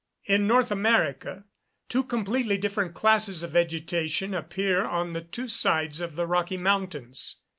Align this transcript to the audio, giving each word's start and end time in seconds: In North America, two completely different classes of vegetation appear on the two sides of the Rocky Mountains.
In 0.23 0.47
North 0.47 0.71
America, 0.71 1.43
two 1.87 2.01
completely 2.03 2.57
different 2.57 2.95
classes 2.95 3.43
of 3.43 3.51
vegetation 3.51 4.33
appear 4.33 4.83
on 4.83 5.13
the 5.13 5.21
two 5.21 5.47
sides 5.47 6.01
of 6.01 6.15
the 6.15 6.25
Rocky 6.25 6.57
Mountains. 6.57 7.43